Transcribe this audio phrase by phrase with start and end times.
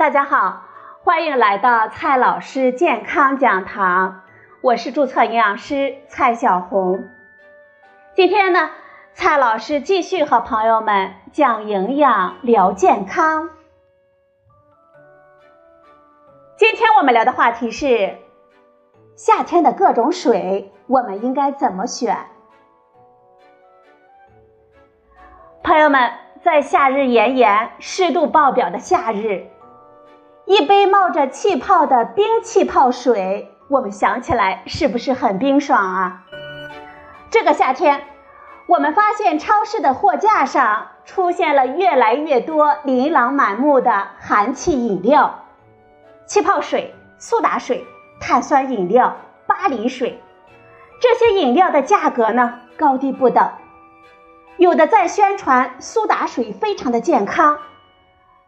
[0.00, 0.62] 大家好，
[1.02, 4.22] 欢迎来到蔡老师健康讲堂，
[4.62, 7.04] 我是注册营养师蔡小红。
[8.14, 8.70] 今天呢，
[9.12, 13.50] 蔡老师继续和朋友们讲营养聊健康。
[16.56, 18.16] 今天我们聊的话题是
[19.16, 22.16] 夏天的各种水，我们应该怎么选？
[25.62, 29.46] 朋友们，在夏日炎炎、湿度爆表的夏日，
[30.50, 36.24] 一杯冒着气泡的冰气泡水，我们想起来是不是很冰爽啊？
[37.30, 38.02] 这个夏天，
[38.66, 45.44] 我们发现超市的货架上出现了越来越多琳琅满目的含气饮料，
[46.26, 47.86] 气泡水、苏打水、
[48.20, 50.20] 碳酸饮料、巴黎水，
[51.00, 53.48] 这些饮料的价格呢高低不等。
[54.56, 57.56] 有的在宣传苏打水非常的健康，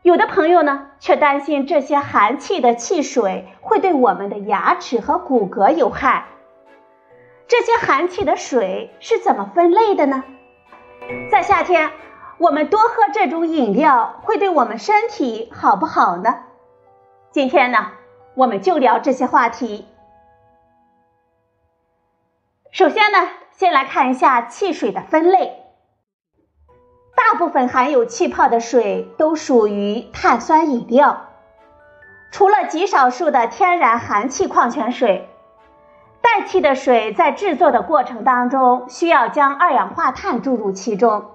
[0.03, 6.27] 有的朋友呢却担心这些含气的汽水会对我们的牙齿和骨骼有害。
[7.47, 10.25] 这些含气的水是怎么分类的呢？
[11.31, 11.93] 在夏天，
[12.39, 16.45] 我们多喝这种饮料会对我们身体好不好呢？
[17.31, 17.93] 今天呢，
[18.35, 19.87] 我们就聊这些话题。
[22.71, 25.62] 首先呢，先来看一下汽水的分类。
[27.25, 31.29] 大部分含有气泡的水都属于碳酸饮料，
[32.33, 35.29] 除了极少数的天然含气矿泉水，
[36.21, 41.31] 带气的水在制作的过程当中需要将二氧化碳注入其中，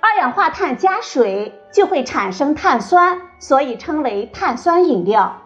[0.00, 5.38] 二氧化碳加水就会产生碳酸，所以称为碳酸饮料。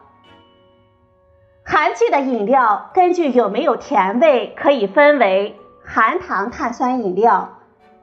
[1.65, 7.54] 含气的饮料根据有没有甜味，可以分为含糖碳酸饮料。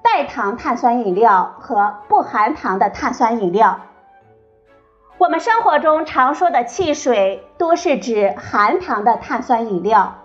[0.03, 3.81] 代糖碳酸饮料和不含糖的碳酸饮料，
[5.17, 10.15] 我们生活中常说的汽水多是指含糖的碳酸饮料，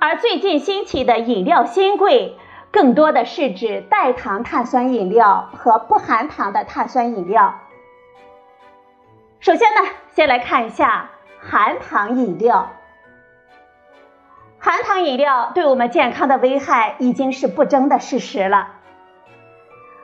[0.00, 2.36] 而最近兴起的饮料新贵
[2.70, 7.54] 更多的是指代糖碳酸饮料和不含糖的碳酸饮料。
[9.38, 12.70] 首先呢，先来看一下含糖饮料。
[14.64, 18.68] 含糖饮料对我们健康的危害已经是不争的事实了。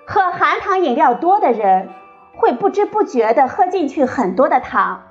[0.04, 1.90] 喝含糖饮料多的人，
[2.34, 5.02] 会不知不觉地喝进去很多的糖，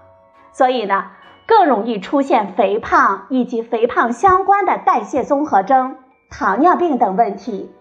[0.51, 1.11] 所以呢，
[1.45, 5.95] 更容易出现肥胖以及肥胖相关的代谢综合征、
[6.29, 7.73] 糖尿病等问题。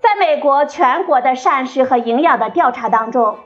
[0.00, 3.36] 在美国全国的膳食和营养的调查当中，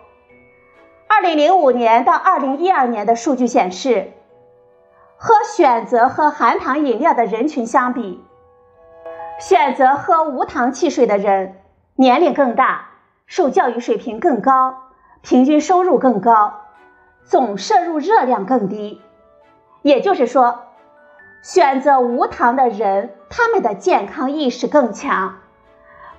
[1.08, 4.12] 二零零五年到二零一二年的数据显示。
[5.26, 8.22] 和选择喝含糖饮料的人群相比，
[9.40, 11.62] 选择喝无糖汽水的人
[11.94, 12.90] 年龄更大，
[13.24, 14.90] 受教育水平更高，
[15.22, 16.60] 平均收入更高，
[17.24, 19.00] 总摄入热量更低。
[19.80, 20.64] 也就是说，
[21.40, 25.36] 选择无糖的人，他们的健康意识更强，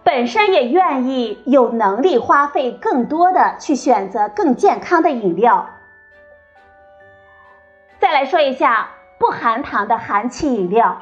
[0.02, 5.70] 本身也愿意有能力花费更多的去选择更健康的饮料。
[8.00, 11.02] 再来说一下不含糖的含气饮料。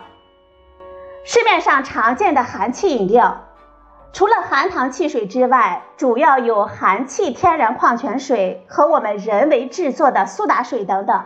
[1.24, 3.46] 市面上常见的含气饮料，
[4.12, 11.24] 除了含糖汽水之外，主要有含气天然矿泉水和我们人为制作的苏打水等等。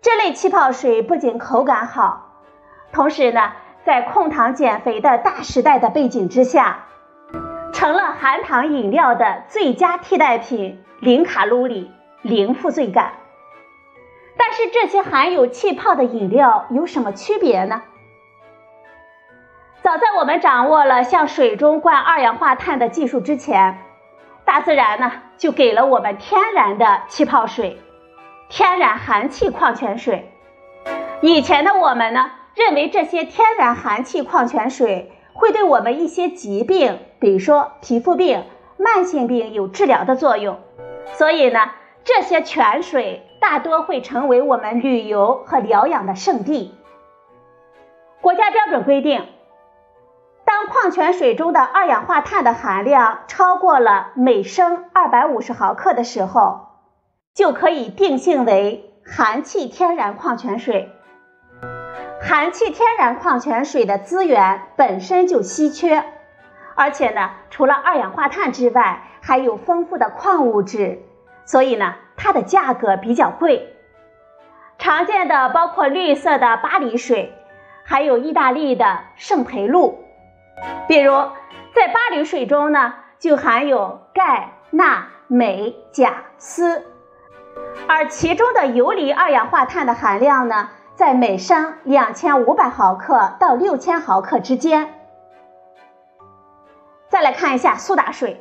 [0.00, 2.42] 这类气泡水不仅口感好，
[2.92, 3.52] 同时呢，
[3.84, 6.84] 在控糖减肥的大时代的背景之下，
[7.72, 11.90] 成了含糖饮料的最佳替代品，零卡路里，
[12.22, 13.14] 零负罪感。
[14.36, 17.82] 但是这些含有气泡的饮料有什么区别呢？
[19.82, 23.78] 早在我们掌握了向水中灌二氧化碳的技术之前，
[24.44, 27.78] 大自然呢就给了我们天然的气泡水、
[28.48, 30.32] 天然含气矿泉水。
[31.20, 38.44] 以前的我们呢认为这些天然含气矿泉水会对我们一些疾病，比如说皮肤病、
[38.78, 40.60] 慢性病有治疗的作用，
[41.12, 41.70] 所以呢
[42.02, 43.22] 这些泉水。
[43.46, 46.74] 大多会成为我们旅游和疗养的圣地。
[48.22, 49.28] 国家标准规定，
[50.46, 56.68] 当矿泉水中的二氧化碳的含量超过了每升二百五十毫克的时候，
[57.34, 60.90] 就可以定性为含气天然矿泉水。
[62.22, 66.02] 含气天然矿泉水的资源本身就稀缺，
[66.74, 71.02] 而且呢，除了二氧化碳之外，还有丰富的矿物质，
[71.44, 71.94] 所以呢。
[72.16, 73.74] 它的价格比较贵，
[74.78, 77.34] 常见的包括绿色的巴黎水，
[77.84, 80.04] 还有意大利的圣培露。
[80.86, 81.12] 比如，
[81.74, 86.84] 在巴黎水中呢，就含有钙、钠、镁、钾、锶，
[87.88, 94.94] 而其中的游离二氧化碳的含量呢，在每升两千五百毫克到六千毫克之间。
[97.08, 98.40] 再来看一下苏打水，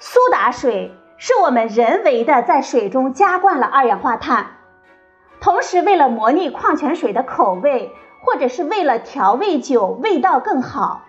[0.00, 4.46] 苏打水是我们人为的在水中加灌了二氧化碳，
[5.40, 11.02] 同时为了模拟矿泉水的口味，或者是为了调味酒味道更好。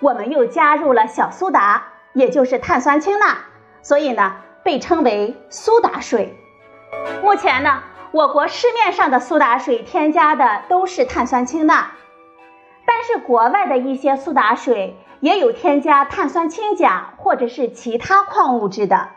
[0.00, 3.38] 我们又加入了小苏打，也就是碳酸氢钠，
[3.80, 6.36] 所以呢被称为苏打水。
[7.22, 7.82] 目前呢，
[8.12, 11.92] 我国市面上的苏打水添加的都是碳酸氢钠，
[12.84, 19.08] 但是国外的一些苏打水也有添加碳酸氢钾或者是其他矿物质的。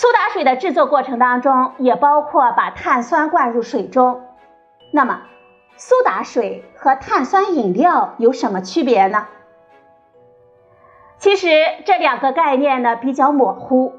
[0.00, 4.24] 苏打水的制作过程当中也包括把碳酸灌入水中，
[4.94, 5.20] 那么。
[5.76, 9.28] 苏打水和碳酸饮料有什么区别呢？
[11.18, 11.48] 其实
[11.84, 13.92] 这两个概念呢比较模糊。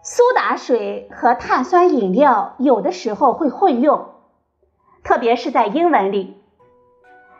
[0.00, 4.14] 苏打水和碳酸饮料有的时候会混用，
[5.04, 6.42] 特别是在英文里。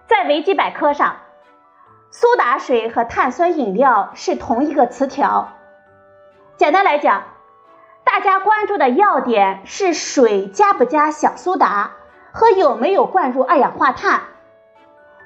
[0.07, 1.17] 在维基百科上，
[2.11, 5.49] 苏打水和碳酸饮料是同一个词条。
[6.59, 7.23] 简单来讲，
[8.11, 11.93] 大家关注的要点是水加不加小苏打。
[12.31, 14.21] 和有没有灌入二氧化碳？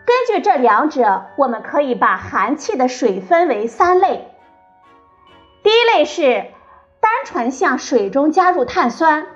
[0.07, 4.29] 根据这两者，我们可以把含气的水分为三类。
[5.63, 6.47] 第一类是
[7.01, 9.27] 单纯向水中加入碳酸，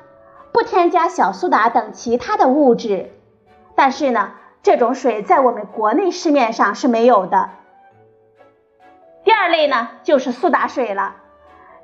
[0.52, 3.12] 不添加小苏打等其他的物质，
[3.75, 4.32] 但是呢，
[4.62, 7.50] 这种水在我们国内市面上是没有的。
[9.25, 11.16] 第二类呢，就是苏打水了，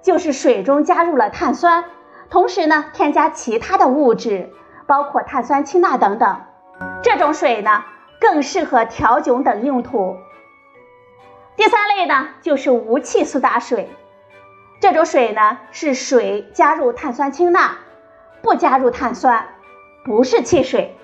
[0.03, 1.85] 就是水中加入了碳酸，
[2.29, 4.53] 同时呢，添加其他的物质。
[4.85, 6.41] 包括碳酸氢钠等等，
[7.03, 7.85] 这种水呢
[8.21, 10.17] 更适合调酒等用途。
[11.57, 13.89] 第三类呢就是无气苏打水，
[14.81, 17.77] 这种水呢是水加入碳酸氢钠，
[18.43, 19.47] 不加入碳酸，
[20.05, 20.99] 不是汽水，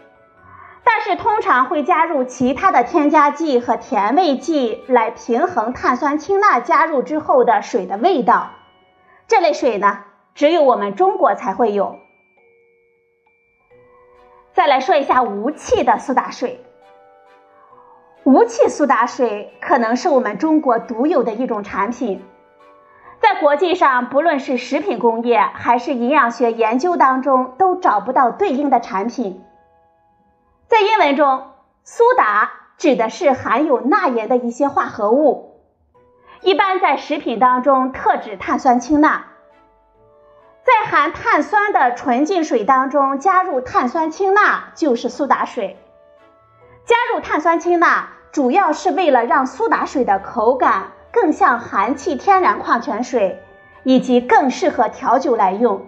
[0.84, 8.50] 但是通常会加入其他的添加剂和甜味剂来平衡碳酸氢钠加入之后的水的味道。
[9.28, 10.04] 这类水呢
[10.34, 11.96] 只有我们中国才会有。
[14.54, 16.64] 再来说一下无气的苏打水。
[18.24, 22.22] 无气苏打水可能是我们中国独有的一种产品，
[23.20, 29.42] 在国际上，不论是食品工业还是营养学研究当中，都找不到对应的产品。
[30.66, 31.52] 在英文中，
[31.84, 35.47] 苏打指的是含有钠盐的一些化合物，
[36.42, 39.24] 一般在食品当中特指碳酸氢钠。
[40.64, 45.76] 在含碳酸的纯净水当中加入碳酸氢钠就是苏打水。
[46.84, 53.42] 加入碳酸氢钠主要是为了让苏打水的口感更像含气天然矿泉水，
[53.82, 55.86] 以及更适合调酒来用。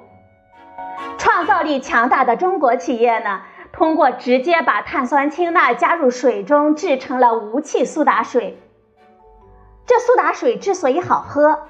[1.18, 3.42] 创造力强大的中国企业呢，
[3.72, 8.58] 通过直接把碳酸氢钠加入水中制成了无气苏打水。
[9.90, 11.62] 这苏打水之所以好喝。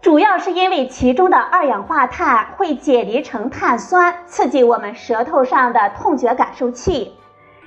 [0.00, 7.14] 主要是因为其中的二氧化碳会解离成碳酸，刺激我们舌头上的痛觉感受器，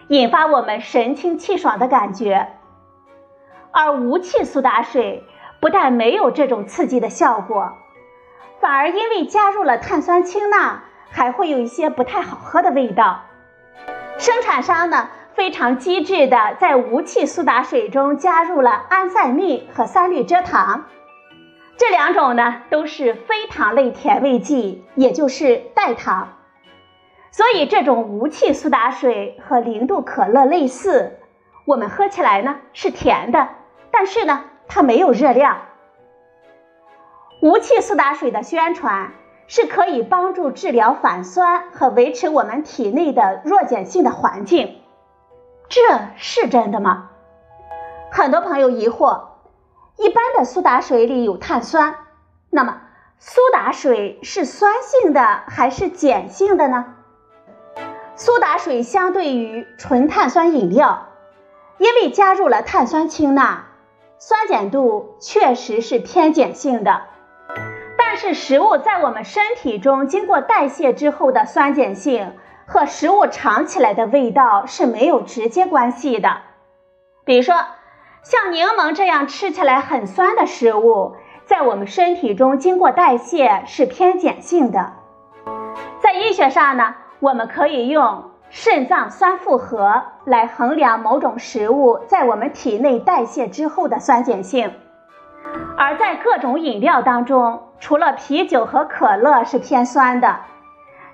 [0.08, 2.54] 引发我们神清气爽的感觉。
[3.70, 5.24] 而无气苏打水
[5.60, 7.74] 不但没有这种刺激的效果，
[8.60, 10.82] 反而因为加入了碳酸氢钠，
[11.12, 13.26] 还会有一些不太好喝的味道。
[14.18, 20.86] 生产商呢非常机智的在无气苏打水中加入了安赛蜜和三氯蔗糖。
[21.78, 26.30] 这两种呢都是非糖类甜味剂，也就是代糖，
[27.30, 31.20] 所以这种无气苏打水和零度可乐类似，
[31.66, 33.48] 我们喝起来呢是甜的，
[33.92, 35.60] 但是呢它没有热量。
[37.44, 39.12] 无气苏打水的宣传
[39.46, 44.78] 是可以帮助治疗反酸和维持我们体内的弱碱性的环境，
[45.70, 45.82] 这
[46.16, 47.10] 是真的吗？
[48.12, 49.22] 很多朋友疑惑。
[49.98, 51.96] 一般的苏打水里有碳酸，
[52.52, 52.82] 那么
[53.18, 56.94] 苏打水是酸性的还是碱性的呢？
[58.16, 61.08] 苏打水相对于纯碳酸饮料，
[61.80, 63.66] 因为加入了碳酸氢钠，
[64.20, 67.02] 酸碱度确实是偏碱性的。
[67.98, 72.36] 但是食物在我们身体中经过代谢之后的酸碱性
[72.68, 76.38] 和食物尝起来的味道是没有直接关系的，
[77.26, 77.56] 比如说。
[78.24, 84.92] 像柠檬这样吃起来很酸的食物，在我们身体中经过代谢是偏碱性的。
[86.02, 94.74] 在医学上呢，我们可以用肾脏酸负荷来衡量某种食物在我们体内代谢之后的酸碱性。
[95.78, 100.40] 而在各种饮料当中，除了啤酒和可乐是偏酸的，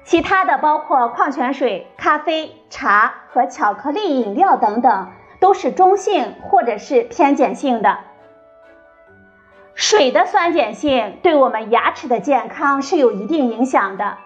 [0.04, 8.00] 其他的包括矿泉水、咖啡、茶和巧克力饮料等等，都是中性或者是偏碱性的。
[9.76, 14.18] 水的酸碱性对我们牙齿的健康是有一定影响的。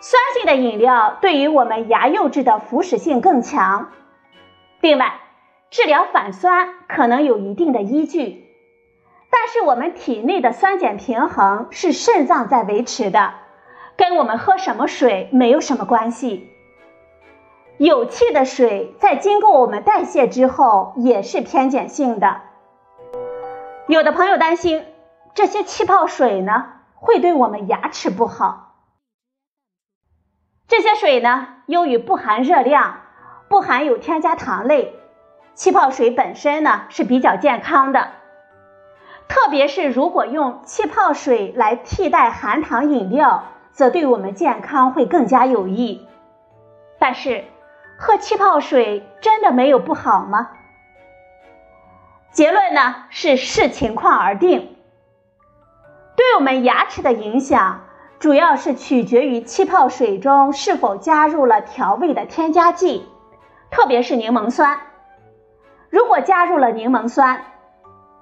[0.00, 3.90] 酸性的饮料对于我们牙釉质的腐蚀性更强。
[4.80, 5.20] 另外，
[5.70, 8.46] 治疗反酸可能有一定的依据，
[9.30, 13.34] 但是我们体内的酸碱平衡是肾脏在维持的，
[14.02, 16.50] 跟我们喝什么水没有什么关系。
[17.78, 22.40] 有气的水在经过我们代谢之后也是偏碱性的。
[23.86, 24.84] 有的朋友担心
[25.34, 26.66] 这些气泡水呢
[26.96, 28.74] 会对我们牙齿不好。
[30.66, 33.02] 这些水呢，由于不含热量，
[33.48, 34.96] 不含有添加糖类，
[35.54, 38.08] 气泡水本身呢是比较健康的。
[39.28, 46.06] 特别是如果用气泡水来替代含糖饮料，则对我们健康会更加有益。
[46.98, 47.44] 但是，
[47.98, 50.50] 喝气泡水真的没有不好吗？
[52.30, 54.76] 结论呢是视情况而定。
[56.16, 57.80] 对我们牙齿的影响。
[58.18, 63.04] 主要是取决于气泡水中是否加入了调味的添加剂，
[63.68, 64.78] 特别是柠檬酸。
[65.90, 67.42] 如果加入了柠檬酸，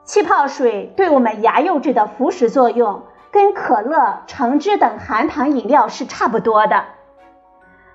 [0.04, 6.84] 气泡水对我们牙釉质的腐蚀作用跟可乐、橙汁等含糖饮料是差不多的。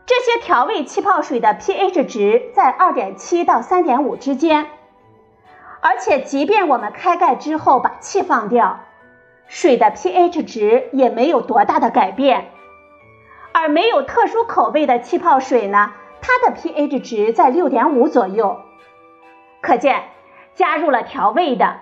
[0.06, 4.68] 这些调味气泡水的 pH 值在2.7到3.5之间，
[5.82, 8.82] 而且即便我们开盖之后把气放掉。
[9.48, 12.48] 水的 pH 值也没有多大的改变，
[13.52, 18.62] 而没有特殊口味的气泡水呢，它的 pH 值在六点五左右。
[19.62, 20.04] 可见，
[20.54, 21.78] 加入了调味的，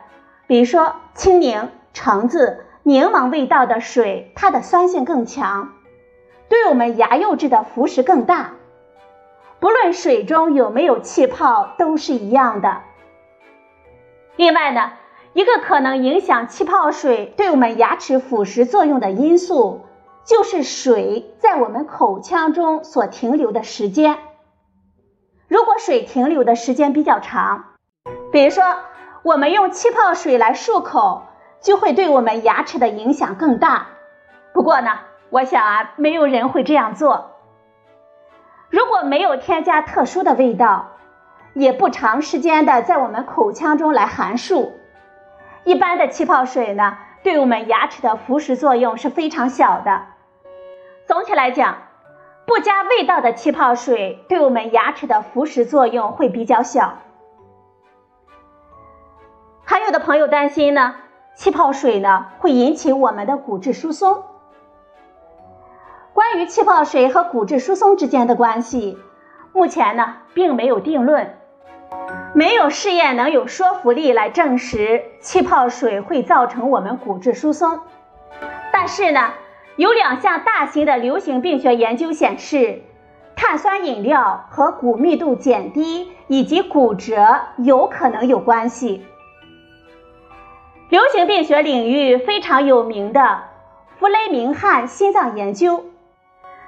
[0.48, 5.74] 比如说青柠、橙子、柠檬味道的水，它的酸性更强，
[6.50, 8.52] 对我们牙釉质的腐蚀更大。
[9.60, 12.82] 不论水中有没有气泡，都是一样的。
[14.36, 14.92] 另外呢。
[15.36, 19.82] 一个可能影响气泡水对我们牙齿腐蚀作用的因素，
[20.24, 24.20] 就是水在我们口腔中所停留的时间。
[25.48, 27.64] 如果水停留的时间比较长，
[28.32, 28.64] 比如说
[29.24, 31.24] 我们用气泡水来漱口，
[31.64, 33.88] 就会对我们牙齿的影响更大。
[34.54, 35.00] 不过呢，
[35.32, 37.32] 我想啊，没有人会这样做。
[38.70, 40.90] 如果没有添加特殊的味道，
[41.54, 44.72] 也不长时间的在我们口腔中来含漱。
[45.64, 50.02] 一般的气泡水呢，对我们牙齿的腐蚀作用是非常小的。
[51.06, 51.78] 总体来讲，
[52.46, 56.98] 不加味道的气泡水对我们牙齿的腐蚀作用会比较小。
[59.64, 60.96] 还有的朋友担心呢，
[61.36, 64.24] 气泡水呢会引起我们的骨质疏松。
[66.14, 68.98] 关于气泡水和骨质疏松之间的关系，
[69.52, 71.38] 目前呢并没有定论。
[72.36, 77.80] 没有试验能有说服力来证实气泡水会造成我们骨质疏松，
[78.72, 79.32] 但是呢，
[79.76, 82.82] 有两项大型的流行病学研究显示，
[83.36, 89.06] 碳酸饮料和骨密度减低以及骨折有可能有关系。
[90.94, 93.46] 流行病学领域非常有名的
[93.98, 95.86] 弗雷明汉心脏研究。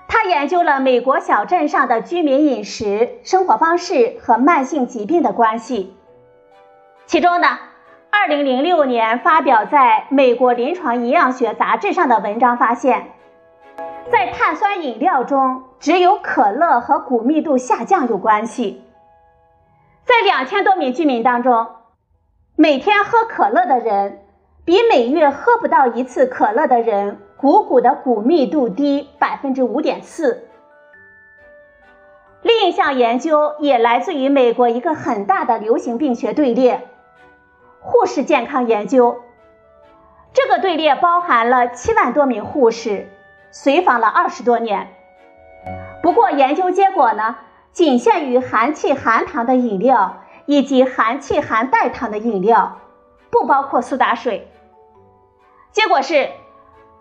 [0.08, 5.96] 他研究了美国小镇上的居民饮食、生活方式和慢性疾病的关系。
[7.06, 7.48] 其中呢
[8.28, 13.12] ，2006年发表在美国临床营养学杂志上的文章发现，
[14.12, 18.82] 在碳酸饮料中，只有可乐和骨密度下降有关系。
[20.04, 21.68] 在两千多名居民当中，
[22.58, 24.20] 每天喝可乐的人
[24.64, 27.20] 比每月喝不到一次可乐的人。
[27.38, 30.48] 股骨的骨密度低百分之五点四。
[32.42, 36.88] 另一项研究也来自于美国一个很大的流行病学队列——
[37.82, 39.22] 护士健康研究。
[40.32, 43.10] 这个队列包含了七万多名护士，
[43.52, 44.88] 随访了二十多年。
[46.02, 47.36] 不过，研究结果呢，
[47.74, 52.80] 仅限于含气含糖的饮料以及含气含代糖的饮料，
[53.30, 54.48] 不包括苏打水。
[55.72, 56.30] 结果是。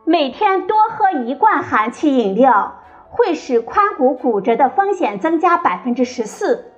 [0.06, 6.74] 每天多喝一罐含气饮料，会使髋骨骨折的风险增加百分之十四，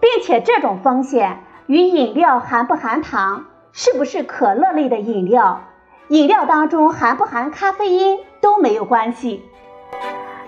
[0.00, 5.62] 并且这种风险与饮料含不含糖、是不是可乐类的饮料、
[6.08, 9.42] 饮料当中含不含咖啡因都没有关系。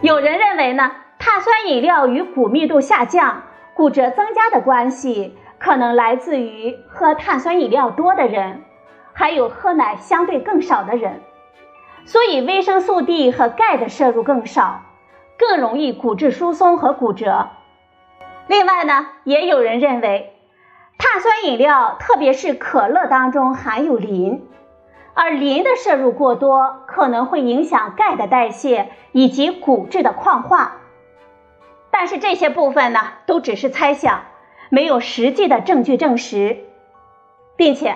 [0.02, 3.44] 有人认为呢，碳酸饮料与骨密度下降、
[3.74, 8.62] 骨折增加的关系，可能来自于喝碳酸饮料多的人。
[9.16, 11.20] 还有喝奶相对更少的人，
[12.04, 14.82] 所以维生素 D 和钙的摄入更少，
[15.38, 17.50] 更容易骨质疏松和骨折。
[18.48, 20.34] 另外呢，也有人认为，
[20.98, 24.48] 碳酸饮料特别是可乐当中含有磷，
[25.14, 30.78] 而磷的摄入过多可能会影响钙的代谢以及骨质的矿化。
[31.96, 34.24] 但是这些部分呢，都只是猜想，
[34.68, 36.58] 没有实际的证据证实，
[37.56, 37.94] 并且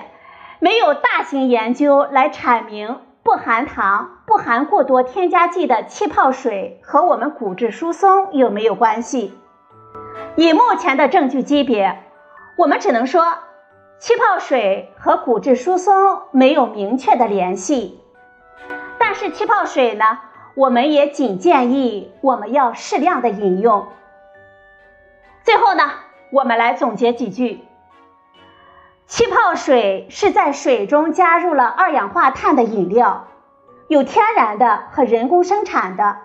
[0.60, 9.36] 没有大型研究来阐明不含糖、不含过多添加剂的气泡水和我们骨质疏松有没有关系。
[10.36, 12.04] 以目前的证据级别，
[12.56, 13.24] 我们只能说
[13.98, 18.00] 气泡水和骨质疏松没有明确的联系。
[18.96, 20.04] 但是气泡水呢？
[20.58, 23.86] 我们也仅建议我们要适量的饮用。
[25.44, 25.84] 最后呢，
[26.32, 27.60] 我们来总结几句：
[29.06, 33.28] 气泡水是在水中加入了二氧化碳的饮料，
[33.86, 36.16] 有天然的和人工生产的；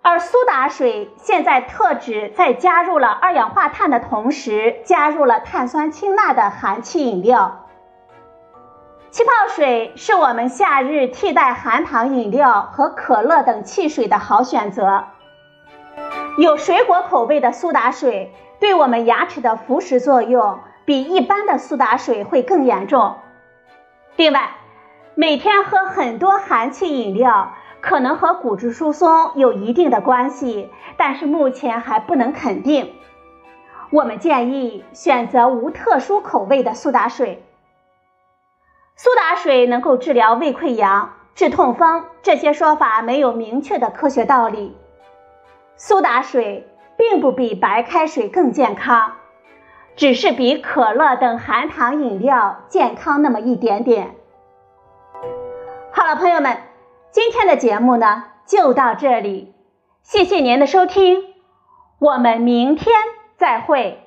[0.00, 7.63] 而苏打水现在特指在加入了二氧化碳的同时，加入了碳酸氢钠的含气饮料。
[9.14, 15.04] 气泡水是我们夏日替代含糖饮料和可乐等汽水的好选择。
[16.36, 23.14] 有水果口味的苏打水对我们牙齿的腐蚀作用比一般的苏打水会更严重。
[24.16, 24.50] 另外，
[25.14, 32.92] 每天喝很多含气饮料可能和骨质疏松有一定的关系，但是目前还不能肯定。
[33.92, 37.44] 我们建议选择无特殊口味的苏打水。
[38.96, 44.76] 苏打水能够治疗胃溃疡、治痛风，这些说法没有明确的科学道理。
[45.76, 49.14] 苏打水并不比白开水更健康，
[49.96, 54.14] 只是比可乐等含糖饮料健康那么一点点。
[55.90, 56.58] 好了，朋友们，
[57.10, 59.52] 今天的节目呢就到这里，
[60.04, 61.34] 谢谢您的收听，
[61.98, 62.94] 我们明天
[63.36, 64.03] 再会。